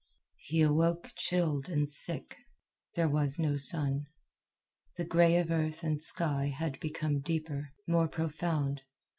[0.39, 2.35] He awoke chilled and sick.
[2.95, 4.07] There was no sun.
[4.97, 8.81] The gray of earth and sky had become deeper, more profound.